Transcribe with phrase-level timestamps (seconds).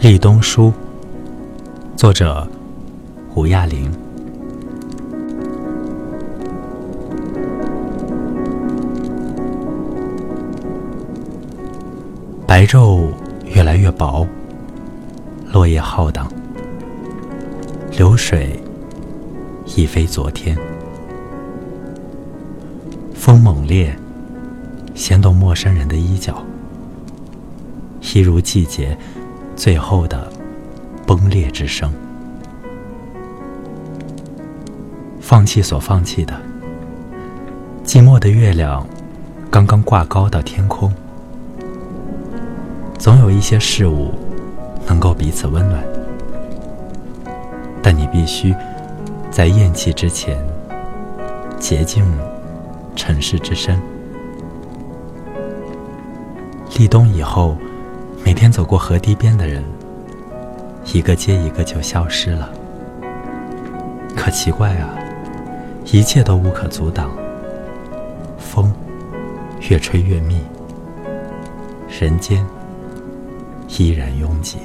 [0.00, 0.72] 立冬书，
[1.94, 2.48] 作者
[3.28, 3.92] 胡亚玲。
[12.46, 13.08] 白昼
[13.54, 14.26] 越来越薄，
[15.52, 16.32] 落叶浩荡，
[17.90, 18.58] 流水
[19.76, 20.56] 已非昨天。
[23.14, 23.94] 风猛烈，
[24.94, 26.42] 掀动陌生人的衣角，
[28.14, 28.96] 一如季节。
[29.60, 30.26] 最后的
[31.06, 31.92] 崩裂之声，
[35.20, 36.32] 放弃所放弃的，
[37.84, 38.86] 寂寞的月亮
[39.50, 40.90] 刚刚挂高到天空。
[42.98, 44.14] 总有一些事物
[44.86, 45.84] 能够彼此温暖，
[47.82, 48.54] 但你必须
[49.30, 50.42] 在咽气之前
[51.58, 52.02] 洁净
[52.96, 53.78] 尘世之身。
[56.78, 57.58] 立冬以后。
[58.24, 59.64] 每天走过河堤边的人，
[60.92, 62.50] 一个接一个就消失了。
[64.16, 64.94] 可奇怪啊，
[65.86, 67.10] 一切都无可阻挡。
[68.38, 68.72] 风
[69.68, 70.40] 越吹越密，
[72.00, 72.44] 人间
[73.78, 74.58] 依然拥挤。